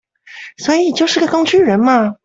[0.57, 2.15] 所以就是個工具人嘛